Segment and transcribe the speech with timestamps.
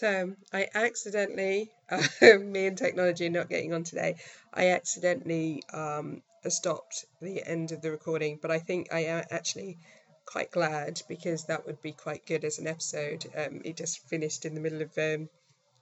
[0.00, 2.02] So I accidentally, uh,
[2.38, 4.16] me and technology not getting on today,
[4.50, 9.76] I accidentally um, stopped the end of the recording, but I think I am actually
[10.24, 13.26] quite glad because that would be quite good as an episode.
[13.36, 15.28] Um, it just finished in the middle of um,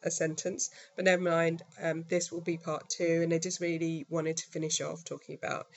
[0.03, 1.63] a sentence, but never mind.
[1.81, 5.37] Um, this will be part two, and I just really wanted to finish off talking
[5.37, 5.69] about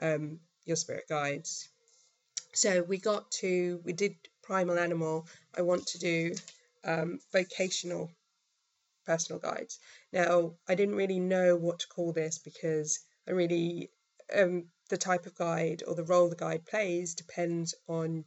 [0.00, 1.68] um, your spirit guides.
[2.52, 5.26] So we got to, we did primal animal.
[5.56, 6.36] I want to do
[6.84, 8.10] um, vocational
[9.06, 9.78] personal guides.
[10.12, 13.90] Now, I didn't really know what to call this because I really,
[14.34, 18.24] um, the type of guide or the role the guide plays depends on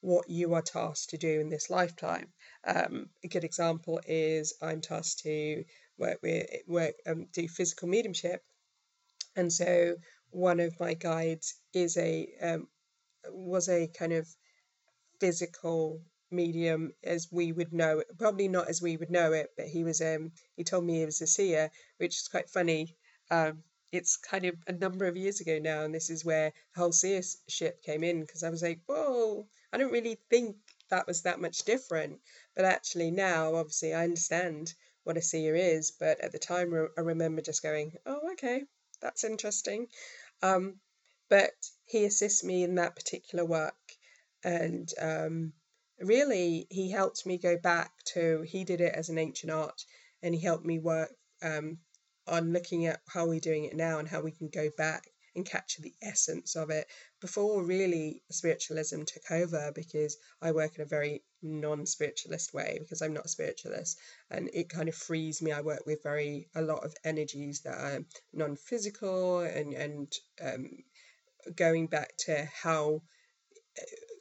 [0.00, 2.32] what you are tasked to do in this lifetime.
[2.64, 5.64] Um, a good example is I'm tasked to
[5.96, 8.42] work with work um, do physical mediumship,
[9.36, 9.96] and so
[10.30, 12.68] one of my guides is a um,
[13.30, 14.28] was a kind of
[15.20, 16.02] physical
[16.34, 19.84] medium as we would know it probably not as we would know it but he
[19.84, 22.96] was um he told me he was a seer which is quite funny.
[23.30, 26.80] Um it's kind of a number of years ago now and this is where the
[26.80, 30.56] whole seership came in because i was like whoa i don't really think
[30.90, 32.20] that was that much different.
[32.54, 37.00] But actually now obviously i understand what a seer is but at the time i
[37.00, 38.64] remember just going oh okay
[39.00, 39.88] that's interesting.
[40.42, 40.80] Um
[41.28, 41.54] but
[41.86, 43.74] he assists me in that particular work
[44.42, 45.52] and um
[46.00, 49.84] really he helped me go back to he did it as an ancient art
[50.22, 51.10] and he helped me work
[51.42, 51.78] um,
[52.26, 55.04] on looking at how we're doing it now and how we can go back
[55.36, 56.86] and capture the essence of it
[57.20, 63.02] before really spiritualism took over because I work in a very non spiritualist way because
[63.02, 63.98] I'm not a spiritualist
[64.30, 65.52] and it kind of frees me.
[65.52, 70.70] I work with very a lot of energies that are non physical and, and um,
[71.56, 73.02] going back to how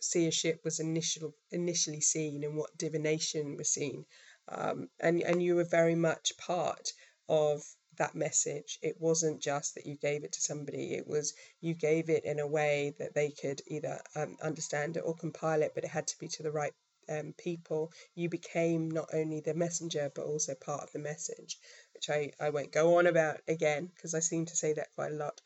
[0.04, 4.06] seership was initial, initially seen and what divination was seen.
[4.48, 6.92] Um, and, and you were very much part
[7.30, 7.64] of
[7.98, 8.80] that message.
[8.82, 12.40] It wasn't just that you gave it to somebody, it was you gave it in
[12.40, 16.08] a way that they could either um, understand it or compile it, but it had
[16.08, 16.74] to be to the right
[17.10, 17.92] um, people.
[18.16, 21.60] You became not only the messenger, but also part of the message,
[21.94, 25.12] which I, I won't go on about again because I seem to say that quite
[25.12, 25.40] a lot.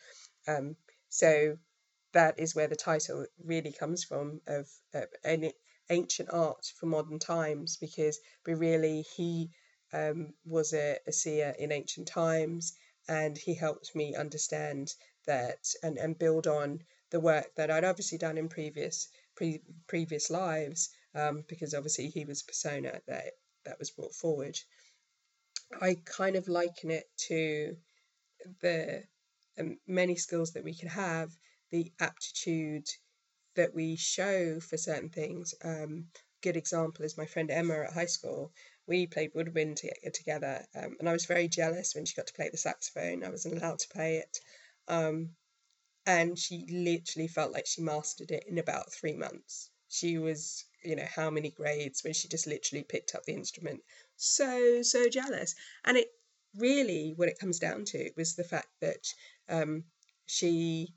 [0.48, 0.76] Um,
[1.10, 1.58] so
[2.14, 5.52] that is where the title really comes from of uh, an
[5.90, 9.50] ancient art for modern times because we really he
[9.94, 12.74] um, was a, a seer in ancient times
[13.08, 14.94] and he helped me understand
[15.26, 16.80] that and, and build on
[17.10, 22.26] the work that I'd obviously done in previous pre, previous lives um, because obviously he
[22.26, 23.34] was persona that
[23.66, 24.58] that was brought forward.
[25.82, 27.76] I kind of liken it to
[28.62, 29.04] the
[29.60, 31.32] um, many skills that we can have
[31.72, 32.88] the aptitude
[33.56, 35.54] that we show for certain things.
[35.64, 36.08] Um,
[36.42, 38.54] good example is my friend Emma at high school.
[38.86, 42.34] We played woodwind to- together, um, and I was very jealous when she got to
[42.34, 43.24] play the saxophone.
[43.24, 44.40] I wasn't allowed to play it,
[44.88, 45.36] um,
[46.06, 49.70] and she literally felt like she mastered it in about three months.
[49.90, 53.82] She was, you know, how many grades when she just literally picked up the instrument.
[54.16, 55.56] So so jealous,
[55.86, 56.08] and it
[56.56, 59.14] really what it comes down to was the fact that
[59.50, 59.84] um,
[60.28, 60.94] she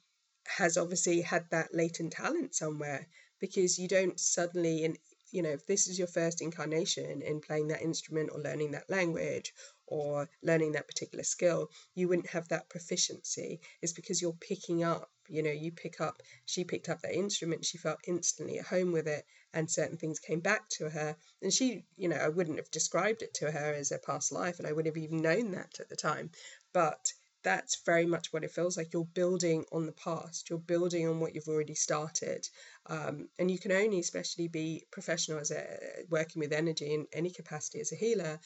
[0.47, 3.06] has obviously had that latent talent somewhere
[3.41, 4.99] because you don't suddenly and
[5.33, 8.89] you know if this is your first incarnation in playing that instrument or learning that
[8.91, 9.53] language
[9.87, 13.61] or learning that particular skill you wouldn't have that proficiency.
[13.83, 17.65] It's because you're picking up you know you pick up she picked up that instrument
[17.65, 21.17] she felt instantly at home with it and certain things came back to her.
[21.43, 24.59] And she you know i wouldn't have described it to her as a past life
[24.59, 26.31] and i wouldn't have even known that at the time.
[26.73, 27.12] But
[27.43, 28.93] that's very much what it feels like.
[28.93, 32.47] You're building on the past, you're building on what you've already started.
[32.87, 35.65] Um, and you can only, especially, be professional as a
[36.11, 38.39] working with energy in any capacity as a healer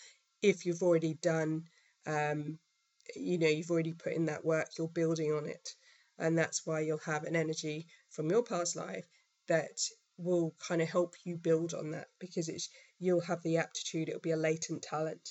[0.44, 1.64] if you've already done,
[2.06, 2.58] um,
[3.16, 5.74] you know, you've already put in that work, you're building on it.
[6.18, 9.06] And that's why you'll have an energy from your past life
[9.48, 9.80] that
[10.18, 12.68] will kind of help you build on that because it's
[13.00, 15.30] you'll have the aptitude, it'll be a latent talent.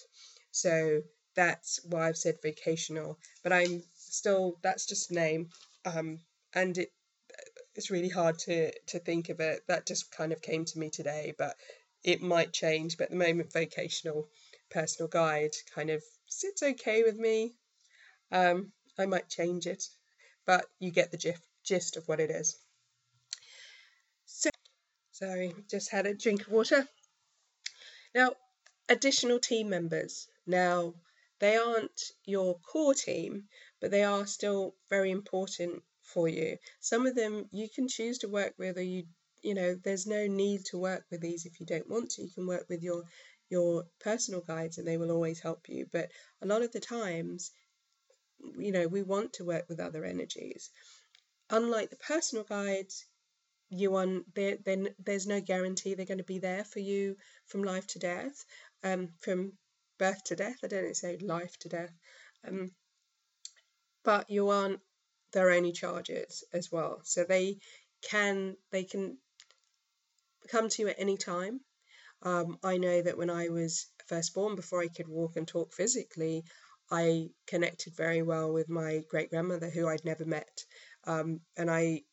[0.52, 1.02] So
[1.36, 3.18] that's why I've said vocational.
[3.44, 5.50] But I'm still that's just a name,
[5.86, 6.20] um,
[6.54, 6.92] and it
[7.76, 9.62] it's really hard to to think of it.
[9.68, 11.56] That just kind of came to me today, but
[12.04, 12.98] it might change.
[12.98, 14.28] But at the moment, vocational
[14.70, 17.54] personal guide kind of sits okay with me.
[18.32, 19.84] Um, I might change it,
[20.46, 22.58] but you get the gist gist of what it is.
[24.26, 24.50] So,
[25.12, 26.88] sorry, just had a drink of water.
[28.14, 28.34] Now,
[28.90, 30.28] additional team members.
[30.46, 30.94] Now,
[31.44, 33.50] they aren't your core team,
[33.82, 36.58] but they are still very important for you.
[36.80, 39.04] Some of them you can choose to work with, or you
[39.42, 42.22] you know there's no need to work with these if you don't want to.
[42.24, 43.04] You can work with your
[43.50, 45.86] your personal guides and they will always help you.
[45.92, 46.12] But
[46.42, 47.52] a lot of the times,
[48.58, 50.70] you know, we want to work with other energies.
[51.50, 53.06] Unlike the personal guides,
[53.70, 57.18] you on there then there's no guarantee they're going to be there for you
[57.48, 58.46] from life to death,
[58.82, 59.58] um, from
[59.98, 60.58] birth to death.
[60.64, 61.94] I don't say life to death,
[62.48, 62.72] um,
[64.04, 64.82] but you aren't
[65.32, 67.02] their only charges as well.
[67.04, 67.58] So they
[68.02, 69.18] can they can
[70.50, 71.60] come to you at any time.
[72.22, 75.74] Um, I know that when I was first born, before I could walk and talk
[75.74, 76.44] physically,
[76.92, 80.64] I connected very well with my great grandmother, who I'd never met,
[81.06, 82.04] um, and I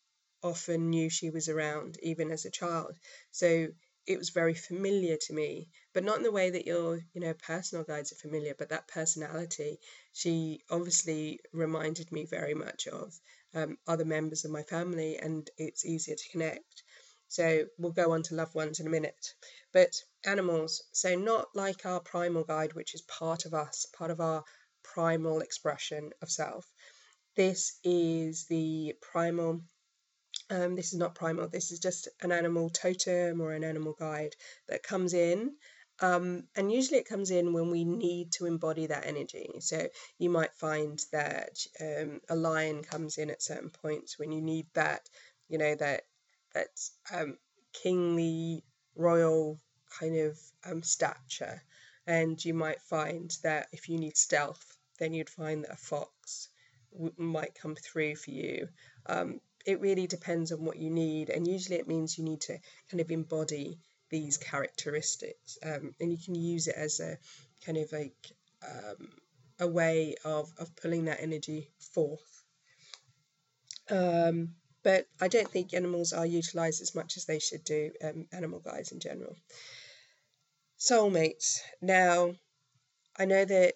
[0.43, 2.93] often knew she was around even as a child.
[3.31, 3.67] So
[4.11, 7.33] it was very familiar to me, but not in the way that your, you know,
[7.33, 9.79] personal guides are familiar, but that personality,
[10.13, 13.13] she obviously reminded me very much of
[13.53, 16.83] um, other members of my family, and it's easier to connect.
[17.27, 19.33] So we'll go on to loved ones in a minute.
[19.71, 24.19] But animals, so not like our primal guide, which is part of us, part of
[24.19, 24.43] our
[24.83, 26.65] primal expression of self.
[27.35, 29.61] This is the primal
[30.51, 34.35] um, this is not primal, this is just an animal totem or an animal guide
[34.67, 35.53] that comes in.
[36.01, 39.49] Um, and usually it comes in when we need to embody that energy.
[39.59, 39.87] So
[40.17, 44.65] you might find that um, a lion comes in at certain points when you need
[44.73, 45.07] that,
[45.47, 46.01] you know, that
[46.53, 46.67] that
[47.13, 47.37] um,
[47.71, 48.63] kingly,
[48.95, 49.57] royal
[49.99, 51.61] kind of um, stature.
[52.07, 56.49] And you might find that if you need stealth, then you'd find that a fox
[57.17, 58.67] might come through for you.
[59.05, 62.57] Um, it really depends on what you need, and usually it means you need to
[62.89, 63.79] kind of embody
[64.09, 67.17] these characteristics, um, and you can use it as a
[67.65, 68.15] kind of like
[68.63, 69.09] um,
[69.59, 72.43] a way of, of pulling that energy forth.
[73.89, 78.27] Um, but I don't think animals are utilized as much as they should do, um,
[78.31, 79.35] animal guides in general.
[80.79, 81.59] Soulmates.
[81.81, 82.33] Now,
[83.17, 83.75] I know that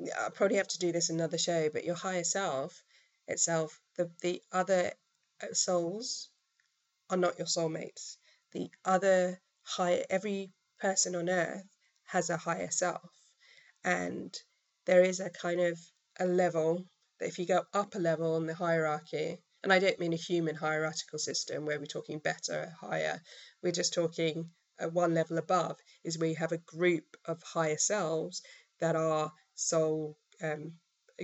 [0.00, 2.80] I probably have to do this another show, but your higher self
[3.26, 4.92] itself, the, the other
[5.52, 6.30] souls
[7.10, 8.16] are not your soulmates.
[8.52, 11.64] The other higher, every person on earth
[12.04, 13.10] has a higher self.
[13.84, 14.36] And
[14.86, 15.78] there is a kind of
[16.18, 16.86] a level
[17.18, 20.16] that if you go up a level in the hierarchy, and I don't mean a
[20.16, 23.20] human hierarchical system where we're talking better, higher,
[23.62, 24.50] we're just talking
[24.80, 28.42] uh, one level above, is you have a group of higher selves
[28.80, 30.74] that are soul um,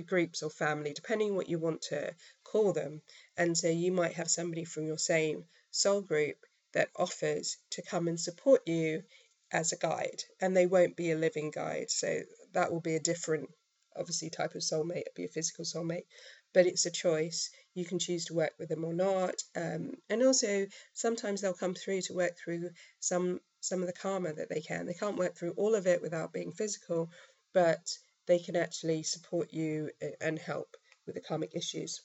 [0.01, 2.13] groups or family, depending what you want to
[2.43, 3.01] call them.
[3.37, 6.37] And so you might have somebody from your same soul group
[6.73, 9.03] that offers to come and support you
[9.51, 11.89] as a guide, and they won't be a living guide.
[11.89, 12.21] So
[12.53, 13.49] that will be a different,
[13.95, 16.05] obviously, type of soulmate, it'll be a physical soulmate,
[16.53, 17.49] but it's a choice.
[17.73, 19.35] You can choose to work with them or not.
[19.55, 22.69] Um, and also, sometimes they'll come through to work through
[22.99, 24.85] some some of the karma that they can.
[24.85, 27.09] They can't work through all of it without being physical,
[27.53, 27.97] but
[28.27, 29.89] they can actually support you
[30.21, 30.75] and help
[31.05, 32.01] with the karmic issues.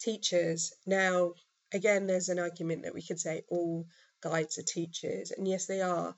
[0.00, 0.72] Teachers.
[0.86, 1.32] Now,
[1.72, 3.86] again, there's an argument that we could say all
[4.22, 6.14] guides are teachers, and yes, they are,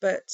[0.00, 0.28] but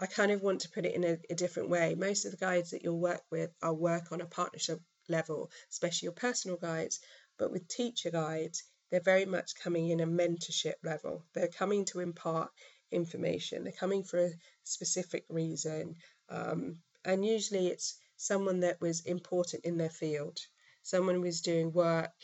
[0.00, 1.94] I kind of want to put it in a, a different way.
[1.94, 6.06] Most of the guides that you'll work with are work on a partnership level, especially
[6.06, 7.00] your personal guides,
[7.38, 11.24] but with teacher guides, they're very much coming in a mentorship level.
[11.34, 12.50] They're coming to impart
[12.90, 14.30] information, they're coming for a
[14.64, 15.96] specific reason.
[16.28, 20.38] Um, and usually it's someone that was important in their field.
[20.82, 22.14] Someone who was doing work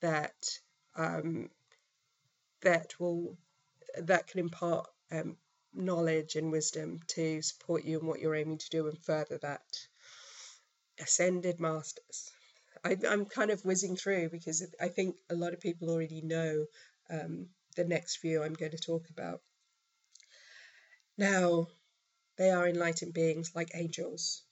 [0.00, 0.58] that
[0.96, 1.50] um,
[2.62, 3.36] that will
[3.98, 5.36] that can impart um,
[5.74, 9.62] knowledge and wisdom to support you in what you're aiming to do and further that.
[11.00, 12.30] Ascended Masters.
[12.84, 16.66] I, am kind of whizzing through because I think a lot of people already know
[17.10, 19.40] um, the next few I'm going to talk about.
[21.16, 21.68] Now,
[22.36, 24.42] they are enlightened beings like angels.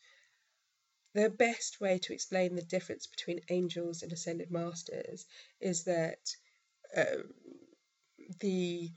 [1.15, 5.27] The best way to explain the difference between angels and ascended masters
[5.61, 6.37] is that
[6.97, 7.23] uh,
[8.41, 8.91] the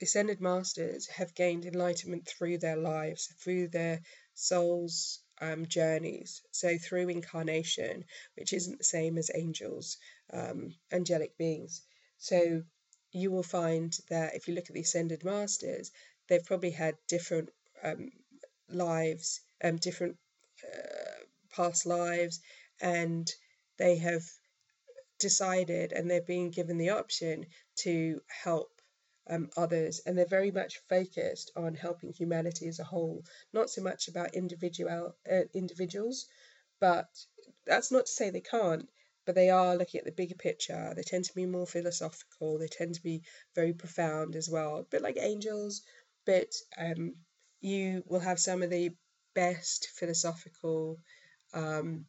[0.00, 4.00] ascended masters have gained enlightenment through their lives, through their
[4.34, 6.42] souls' um, journeys.
[6.50, 9.96] So, through incarnation, which isn't the same as angels,
[10.32, 11.82] um, angelic beings.
[12.18, 12.64] So,
[13.12, 15.90] you will find that if you look at the ascended masters,
[16.28, 17.61] they've probably had different um,
[18.68, 20.16] lives, um, different
[20.64, 21.24] uh,
[21.54, 22.40] past lives,
[22.80, 23.30] and
[23.78, 24.22] they have
[25.18, 27.46] decided and they're being given the option
[27.76, 28.70] to help
[29.30, 33.80] um, others, and they're very much focused on helping humanity as a whole, not so
[33.80, 36.26] much about individual uh, individuals,
[36.80, 37.06] but
[37.64, 38.88] that's not to say they can't.
[39.24, 40.92] But they are looking at the bigger picture.
[40.96, 42.58] They tend to be more philosophical.
[42.58, 43.22] They tend to be
[43.54, 45.82] very profound as well, a bit like angels,
[46.26, 47.14] but um,
[47.62, 48.90] you will have some of the
[49.34, 50.98] best philosophical
[51.54, 52.06] um,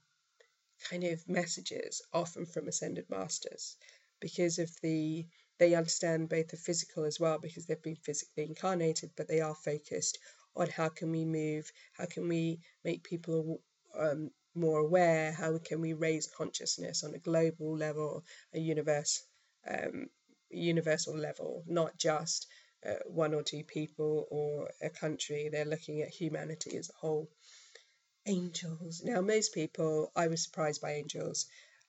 [0.89, 3.77] kind of messages, often from ascended masters,
[4.19, 5.25] because of the
[5.59, 9.55] they understand both the physical as well because they've been physically incarnated, but they are
[9.55, 10.17] focused
[10.55, 13.61] on how can we move, how can we make people
[13.97, 19.23] um, more aware, how can we raise consciousness on a global level, a universe,
[19.67, 20.07] um,
[20.49, 22.47] universal level, not just
[22.85, 25.49] uh, one or two people or a country.
[25.49, 27.29] They're looking at humanity as a whole.
[28.25, 29.01] Angels.
[29.03, 31.45] Now, most people, I was surprised by angels.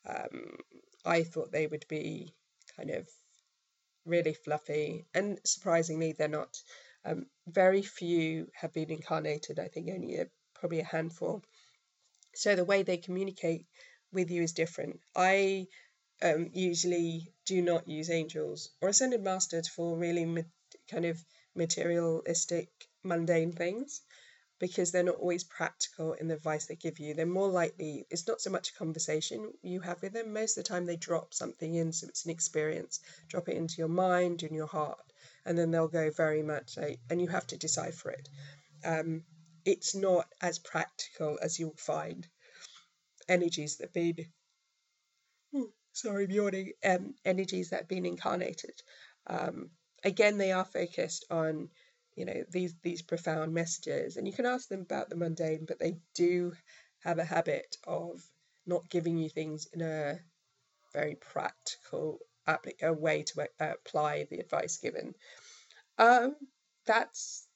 [0.06, 0.56] Um,
[1.04, 2.34] I thought they would be
[2.76, 3.08] kind of
[4.04, 6.60] really fluffy, and surprisingly, they're not.
[7.04, 9.58] Um, very few have been incarnated.
[9.58, 11.42] I think only a, probably a handful.
[12.34, 13.66] So the way they communicate
[14.12, 15.00] with you is different.
[15.14, 15.68] I
[16.22, 20.46] um, usually do not use angels or ascended masters for really
[20.90, 21.24] kind of
[21.54, 22.68] materialistic,
[23.02, 24.02] mundane things
[24.60, 27.14] because they're not always practical in the advice they give you.
[27.14, 30.32] They're more likely, it's not so much a conversation you have with them.
[30.32, 33.00] Most of the time, they drop something in, so it's an experience.
[33.28, 35.12] Drop it into your mind and your heart,
[35.44, 38.28] and then they'll go very much, like, and you have to decipher it.
[38.84, 39.24] Um,
[39.64, 42.26] it's not as practical as you'll find
[43.28, 44.26] energies that have been,
[45.52, 45.62] hmm,
[45.92, 48.82] sorry, I'm yawning, um, energies that have been incarnated.
[49.26, 49.70] Um,
[50.04, 51.70] again, they are focused on
[52.16, 55.80] you know these these profound messages and you can ask them about the mundane but
[55.80, 56.52] they do
[57.00, 58.22] have a habit of
[58.66, 60.20] not giving you things in a
[60.92, 62.20] very practical
[62.82, 65.14] a way to uh, apply the advice given.
[65.98, 66.36] Um
[66.86, 67.46] that's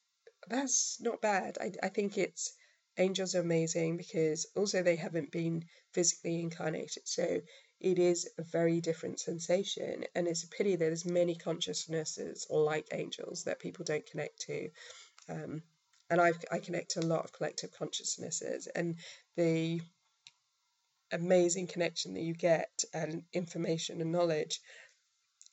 [0.49, 1.59] that's not bad.
[1.61, 2.53] I, I think it's
[2.99, 7.07] angels are amazing because also they haven't been physically incarnated.
[7.07, 7.41] So
[7.81, 10.05] it is a very different sensation.
[10.15, 14.71] And it's a pity that there's many consciousnesses like angels that people don't connect to.
[15.29, 15.63] Um,
[16.11, 18.97] and I've, I connect to a lot of collective consciousnesses and
[19.37, 19.81] the
[21.13, 24.61] amazing connection that you get and information and knowledge.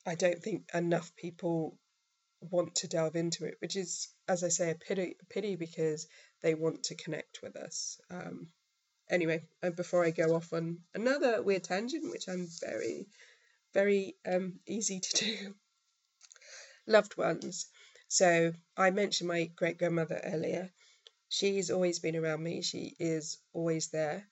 [0.06, 1.78] I don't think enough people
[2.40, 6.06] want to delve into it, which is, as I say, a pity, a pity because
[6.42, 7.98] they want to connect with us.
[8.10, 8.48] Um,
[9.08, 13.06] anyway, uh, before I go off on another weird tangent, which I'm very,
[13.72, 15.54] very um, easy to do,
[16.86, 17.66] loved ones.
[18.08, 20.70] So I mentioned my great grandmother earlier.
[21.28, 22.62] She's always been around me.
[22.62, 24.28] She is always there,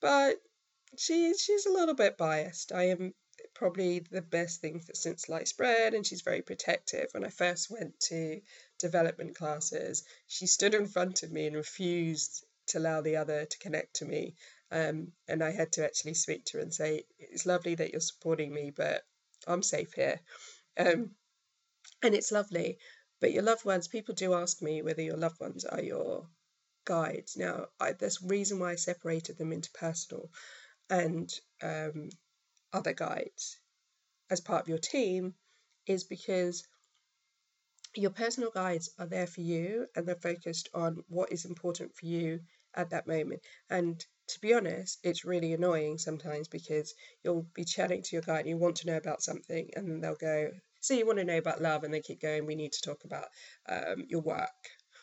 [0.00, 0.40] but
[0.98, 2.72] she she's a little bit biased.
[2.72, 3.14] I am
[3.54, 7.08] probably the best thing that since sliced bread, and she's very protective.
[7.12, 8.40] When I first went to
[8.78, 13.58] development classes, she stood in front of me and refused to allow the other to
[13.58, 14.34] connect to me.
[14.70, 18.00] Um, and I had to actually speak to her and say, It's lovely that you're
[18.00, 19.02] supporting me, but
[19.46, 20.20] I'm safe here.
[20.78, 21.10] Um,
[22.02, 22.78] and it's lovely.
[23.20, 26.26] But your loved ones, people do ask me whether your loved ones are your
[26.84, 27.36] guides.
[27.36, 30.30] Now, I, there's reason why I separated them into personal
[30.88, 32.08] and um,
[32.72, 33.58] other guides
[34.30, 35.34] as part of your team
[35.86, 36.64] is because
[37.94, 42.06] your personal guides are there for you and they're focused on what is important for
[42.06, 42.40] you
[42.74, 43.40] at that moment.
[43.68, 48.40] And to be honest, it's really annoying sometimes because you'll be chatting to your guide
[48.40, 50.50] and you want to know about something, and they'll go,
[50.80, 53.04] So you want to know about love, and they keep going, We need to talk
[53.04, 53.26] about
[53.68, 54.48] um, your work,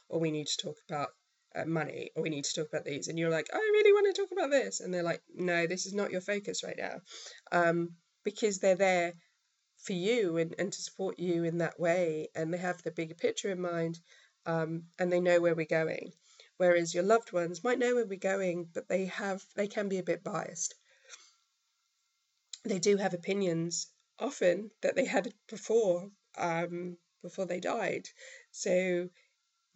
[0.10, 1.10] or we need to talk about
[1.56, 3.08] uh, money, or we need to talk about these.
[3.08, 4.80] And you're like, I really want to talk about this.
[4.80, 7.02] And they're like, No, this is not your focus right now.
[7.52, 7.90] Um,
[8.24, 9.14] because they're there
[9.78, 13.16] for you and, and to support you in that way, and they have the bigger
[13.16, 14.00] picture in mind,
[14.46, 16.14] um, and they know where we're going
[16.58, 20.00] whereas your loved ones might know where we're going, but they have they can be
[20.00, 20.76] a bit biased.
[22.64, 23.88] They do have opinions
[24.20, 28.08] often that they had before um, before they died,
[28.52, 29.10] so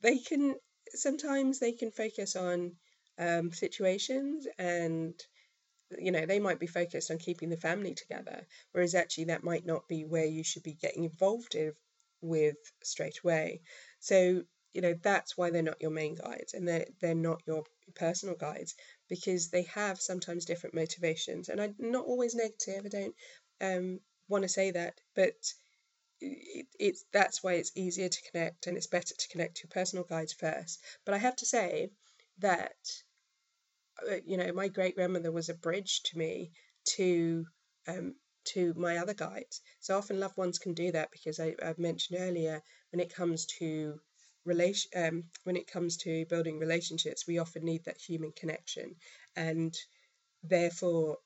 [0.01, 0.55] they can
[0.89, 2.75] sometimes they can focus on
[3.17, 5.13] um, situations and
[5.99, 9.65] you know they might be focused on keeping the family together whereas actually that might
[9.65, 11.55] not be where you should be getting involved
[12.21, 13.61] with straight away
[13.99, 14.43] so
[14.73, 17.63] you know that's why they're not your main guides and they're, they're not your
[17.95, 18.75] personal guides
[19.09, 21.49] because they have sometimes different motivations.
[21.49, 23.15] And i'm not always negative i don't
[23.61, 25.35] um, want to say that but
[26.21, 29.71] it, it's that's why it's easier to connect and it's better to connect to your
[29.71, 30.79] personal guides first.
[31.05, 31.89] But i have to say
[32.39, 32.75] that
[34.09, 36.51] uh, you know my great grandmother was a bridge to me
[36.85, 37.45] to
[37.87, 39.61] um, to my other guides.
[39.79, 42.61] So often loved ones can do that because I, i've mentioned earlier
[42.91, 43.99] when it comes to
[44.45, 48.95] relation um, when it comes to building relationships we often need that human connection
[49.35, 49.75] and
[50.43, 51.17] therefore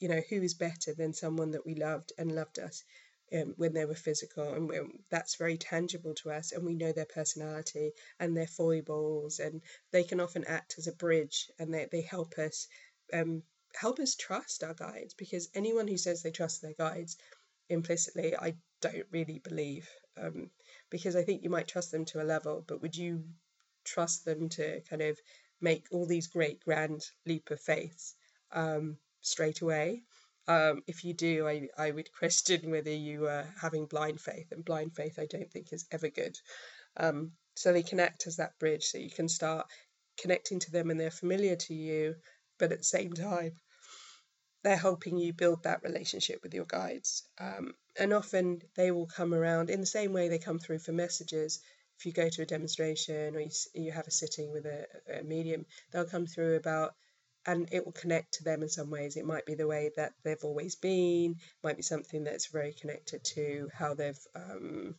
[0.00, 2.84] you know who is better than someone that we loved and loved us
[3.32, 7.06] um, when they were physical, and that's very tangible to us, and we know their
[7.06, 9.62] personality and their foibles, and
[9.92, 12.68] they can often act as a bridge, and they, they help us
[13.12, 13.42] um,
[13.74, 17.16] help us trust our guides because anyone who says they trust their guides
[17.68, 19.88] implicitly, I don't really believe.
[20.20, 20.50] Um,
[20.90, 23.24] because I think you might trust them to a level, but would you
[23.84, 25.18] trust them to kind of
[25.60, 28.14] make all these great grand leap of faith
[28.52, 30.02] um, straight away?
[30.46, 34.64] Um, if you do, I, I would question whether you are having blind faith, and
[34.64, 36.36] blind faith I don't think is ever good.
[36.96, 39.66] Um, so they connect as that bridge, so you can start
[40.20, 42.14] connecting to them and they're familiar to you,
[42.58, 43.52] but at the same time,
[44.62, 47.22] they're helping you build that relationship with your guides.
[47.38, 50.92] Um, and often they will come around in the same way they come through for
[50.92, 51.60] messages.
[51.98, 54.86] If you go to a demonstration or you, you have a sitting with a,
[55.20, 56.94] a medium, they'll come through about
[57.46, 59.16] and it will connect to them in some ways.
[59.16, 63.22] It might be the way that they've always been, might be something that's very connected
[63.34, 64.94] to how they've um,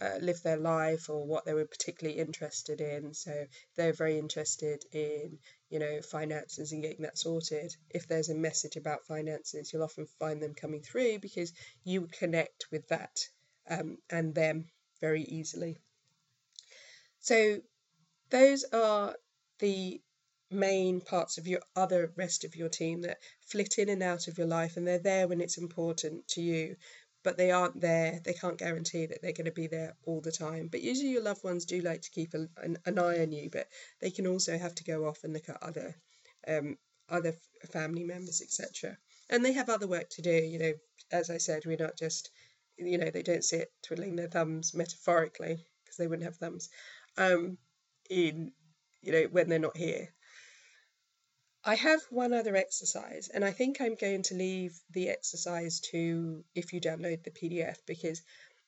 [0.00, 3.14] uh, live their life or what they were particularly interested in.
[3.14, 3.46] So
[3.76, 5.38] they're very interested in,
[5.70, 7.74] you know, finances and getting that sorted.
[7.90, 11.52] If there's a message about finances, you'll often find them coming through because
[11.84, 13.28] you connect with that
[13.68, 14.66] um, and them
[15.00, 15.78] very easily.
[17.20, 17.60] So
[18.30, 19.16] those are
[19.58, 20.00] the
[20.50, 24.38] main parts of your other rest of your team that flit in and out of
[24.38, 26.76] your life and they're there when it's important to you
[27.24, 28.20] but they aren't there.
[28.22, 30.68] They can't guarantee that they're going to be there all the time.
[30.68, 33.50] But usually, your loved ones do like to keep a, an, an, eye on you,
[33.50, 33.66] but
[34.00, 35.96] they can also have to go off and look at other
[36.46, 36.78] um,
[37.08, 37.34] other
[37.72, 38.96] family members, etc.
[39.30, 40.30] And they have other work to do.
[40.30, 40.72] You know,
[41.10, 42.30] as I said, we're not just
[42.76, 46.68] you know they don't sit twiddling their thumbs metaphorically because they wouldn't have thumbs
[47.16, 47.58] um,
[48.10, 48.52] in
[49.02, 50.13] you know when they're not here
[51.66, 56.44] I have one other exercise, and I think I'm going to leave the exercise to
[56.54, 58.20] if you download the PDF because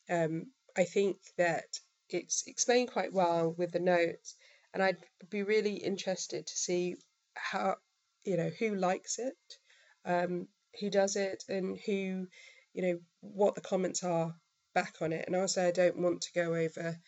[0.08, 4.34] um, I think that it's explained quite well with the notes,
[4.72, 4.96] and I'd
[5.28, 6.96] be really interested to see
[7.34, 7.76] how
[8.24, 9.59] you know who likes it,
[10.06, 10.48] um,
[10.80, 12.26] who does it, and who
[12.72, 14.35] you know what the comments are
[14.74, 15.26] back on it.
[15.26, 16.98] And also, I don't want to go over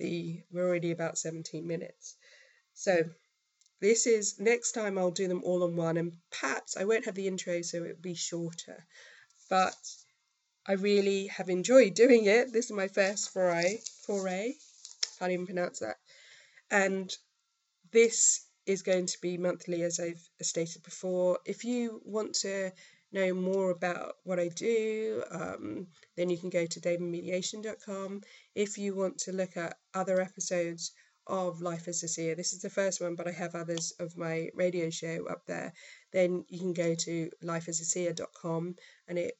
[0.00, 2.16] the we're already about 17 minutes,
[2.74, 3.04] so
[3.80, 7.14] this is next time I'll do them all on one, and perhaps I won't have
[7.14, 8.86] the intro, so it'll be shorter.
[9.50, 9.76] But
[10.66, 12.52] I really have enjoyed doing it.
[12.52, 14.54] This is my first foray, foray,
[15.18, 15.96] can't even pronounce that.
[16.70, 17.14] And
[17.92, 21.38] this is going to be monthly, as I've stated before.
[21.44, 22.72] If you want to
[23.12, 25.86] know more about what I do, um,
[26.16, 28.22] then you can go to damonmediation.com.
[28.54, 30.92] If you want to look at other episodes
[31.26, 34.16] of Life as a Seer, this is the first one, but I have others of
[34.16, 35.72] my radio show up there,
[36.12, 38.76] then you can go to lifeasaseer.com
[39.08, 39.36] and it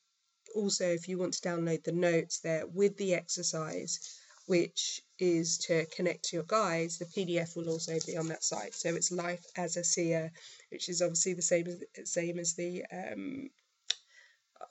[0.55, 5.87] also, if you want to download the notes there with the exercise, which is to
[5.87, 8.75] connect to your guides, the PDF will also be on that site.
[8.75, 10.33] So it's Life as a Seer,
[10.71, 13.51] which is obviously the same as same as the um,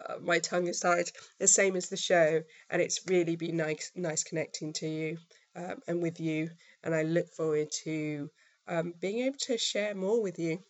[0.07, 3.91] uh, my tongue is tied, the same as the show, and it's really been nice
[3.95, 5.17] nice connecting to you
[5.55, 6.49] um, and with you
[6.85, 8.31] and I look forward to
[8.67, 10.63] um, being able to share more with you.